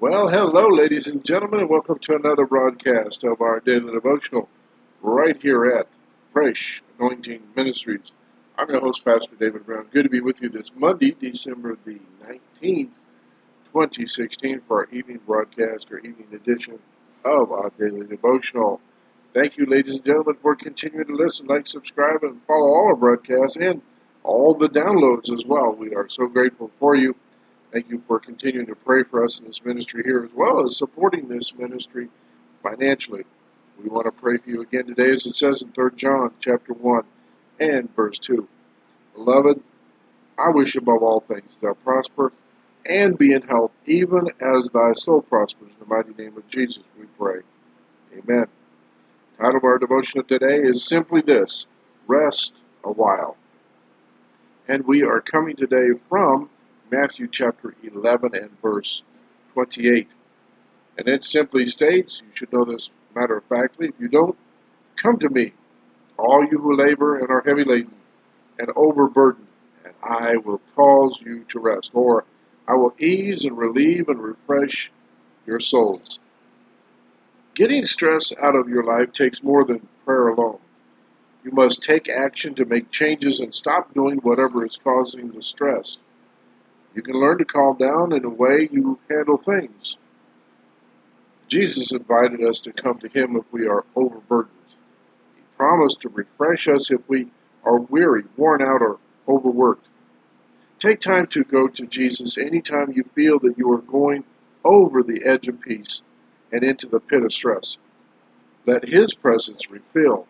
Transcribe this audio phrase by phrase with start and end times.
[0.00, 4.48] Well, hello, ladies and gentlemen, and welcome to another broadcast of our daily devotional
[5.02, 5.88] right here at
[6.32, 8.10] Fresh Anointing Ministries.
[8.56, 9.88] I'm your host, Pastor David Brown.
[9.92, 12.94] Good to be with you this Monday, December the 19th,
[13.74, 16.78] 2016, for our evening broadcast or evening edition
[17.22, 18.80] of our daily devotional.
[19.34, 22.96] Thank you, ladies and gentlemen, for continuing to listen, like, subscribe, and follow all our
[22.96, 23.82] broadcasts and
[24.22, 25.76] all the downloads as well.
[25.76, 27.16] We are so grateful for you.
[27.72, 30.76] Thank you for continuing to pray for us in this ministry here, as well as
[30.76, 32.08] supporting this ministry
[32.64, 33.24] financially.
[33.80, 36.72] We want to pray for you again today, as it says in 3 John chapter
[36.72, 37.04] 1
[37.60, 38.48] and verse 2.
[39.14, 39.62] Beloved,
[40.36, 42.32] I wish above all things thou prosper
[42.84, 45.68] and be in health, even as thy soul prospers.
[45.68, 47.40] In the mighty name of Jesus, we pray.
[48.12, 48.46] Amen.
[49.36, 51.68] The title of our devotion today is simply this
[52.08, 53.36] Rest a while.
[54.66, 56.50] And we are coming today from
[56.90, 59.02] Matthew chapter 11 and verse
[59.54, 60.08] 28.
[60.98, 64.36] And it simply states, you should know this matter of factly, if you don't,
[64.96, 65.52] come to me,
[66.18, 67.94] all you who labor and are heavy laden
[68.58, 69.46] and overburdened,
[69.84, 71.92] and I will cause you to rest.
[71.94, 72.24] Or
[72.66, 74.90] I will ease and relieve and refresh
[75.46, 76.18] your souls.
[77.54, 80.58] Getting stress out of your life takes more than prayer alone.
[81.44, 85.98] You must take action to make changes and stop doing whatever is causing the stress.
[86.94, 89.96] You can learn to calm down in the way you handle things.
[91.48, 94.54] Jesus invited us to come to Him if we are overburdened.
[95.36, 97.28] He promised to refresh us if we
[97.64, 99.86] are weary, worn out, or overworked.
[100.78, 104.24] Take time to go to Jesus anytime you feel that you are going
[104.64, 106.02] over the edge of peace
[106.52, 107.76] and into the pit of stress.
[108.66, 110.26] Let His presence refill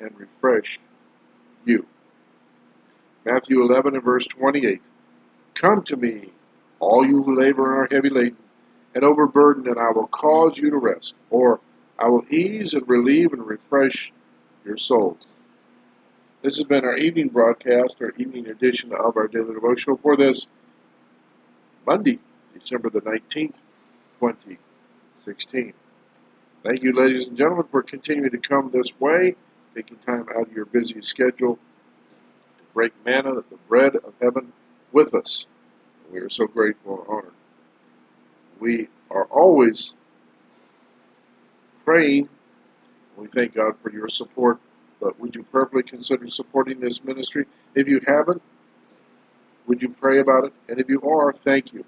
[0.00, 0.78] and refresh
[1.64, 1.86] you.
[3.24, 4.82] Matthew 11 and verse 28.
[5.54, 6.30] Come to me,
[6.80, 8.36] all you who labor and are heavy laden
[8.94, 11.60] and overburdened, and I will cause you to rest, or
[11.98, 14.12] I will ease and relieve and refresh
[14.64, 15.26] your souls.
[16.42, 20.46] This has been our evening broadcast, our evening edition of our daily devotional for this
[21.86, 22.18] Monday,
[22.58, 23.60] December the 19th,
[24.20, 25.72] 2016.
[26.62, 29.36] Thank you, ladies and gentlemen, for continuing to come this way,
[29.74, 34.52] taking time out of your busy schedule to break manna, the bread of heaven,
[34.94, 35.46] with us.
[36.10, 37.32] We are so grateful and honored.
[38.60, 39.94] We are always
[41.84, 42.28] praying.
[43.18, 44.60] We thank God for your support.
[45.00, 47.46] But would you prayerfully consider supporting this ministry?
[47.74, 48.40] If you haven't,
[49.66, 50.52] would you pray about it?
[50.68, 51.84] And if you are, thank you.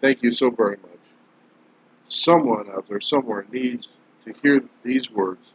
[0.00, 0.90] Thank you so very much.
[2.08, 3.88] Someone out there somewhere needs
[4.24, 5.52] to hear these words,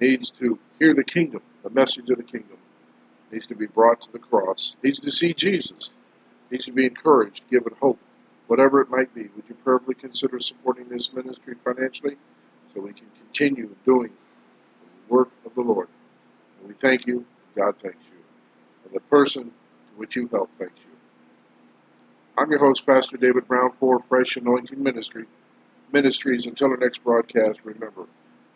[0.00, 2.58] needs to hear the kingdom, the message of the kingdom
[3.32, 5.90] needs to be brought to the cross, needs to see Jesus,
[6.50, 7.98] needs to be encouraged, given hope,
[8.46, 9.22] whatever it might be.
[9.36, 12.16] Would you prayerfully consider supporting this ministry financially
[12.74, 14.12] so we can continue doing
[15.08, 15.88] the work of the Lord?
[16.60, 17.24] And we thank you.
[17.56, 18.18] God thanks you.
[18.84, 19.50] And the person to
[19.96, 20.90] which you help thanks you.
[22.38, 25.26] I'm your host, Pastor David Brown for Fresh Anointing Ministry.
[25.92, 26.46] Ministries.
[26.46, 28.06] Until our next broadcast, remember,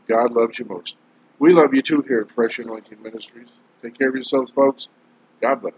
[0.09, 0.97] God loves you most.
[1.39, 3.49] We love you too here at Fresh Anointing Ministries.
[3.85, 4.89] Take care of yourselves, folks.
[5.43, 5.75] God bless.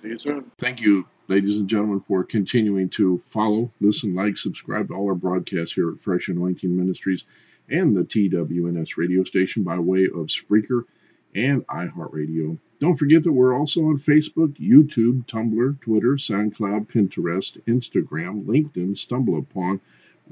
[0.00, 0.50] See you soon.
[0.56, 5.14] Thank you, ladies and gentlemen, for continuing to follow, listen, like, subscribe to all our
[5.14, 7.24] broadcasts here at Fresh Anointing Ministries
[7.68, 10.84] and the TWNS radio station by way of Spreaker
[11.34, 12.56] and iHeartRadio.
[12.80, 19.80] Don't forget that we're also on Facebook, YouTube, Tumblr, Twitter, SoundCloud, Pinterest, Instagram, LinkedIn, StumbleUpon,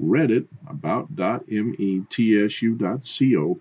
[0.01, 3.59] Reddit, about.metsu.co,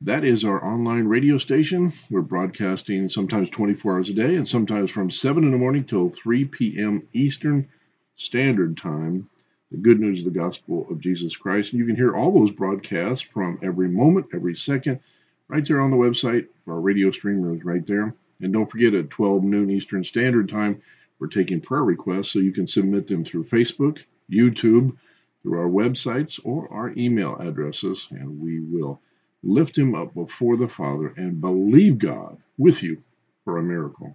[0.00, 1.92] That is our online radio station.
[2.10, 6.10] We're broadcasting sometimes 24 hours a day and sometimes from 7 in the morning till
[6.10, 7.08] 3 p.m.
[7.14, 7.68] Eastern
[8.14, 9.30] Standard Time.
[9.70, 11.72] The good news of the gospel of Jesus Christ.
[11.72, 15.00] And you can hear all those broadcasts from every moment, every second,
[15.48, 16.48] right there on the website.
[16.66, 18.14] Our radio streamer is right there.
[18.40, 20.82] And don't forget at 12 noon Eastern Standard Time,
[21.24, 24.94] we're taking prayer requests, so you can submit them through Facebook, YouTube,
[25.42, 29.00] through our websites, or our email addresses, and we will
[29.42, 33.02] lift him up before the Father and believe God with you
[33.44, 34.14] for a miracle.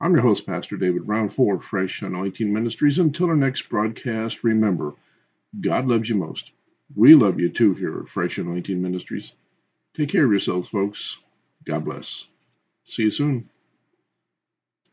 [0.00, 2.98] I'm your host, Pastor David Brown for Fresh Anointing Ministries.
[2.98, 4.94] Until our next broadcast, remember,
[5.60, 6.50] God loves you most.
[6.96, 9.30] We love you too here at Fresh Anointing Ministries.
[9.94, 11.18] Take care of yourselves, folks.
[11.66, 12.26] God bless.
[12.86, 13.50] See you soon.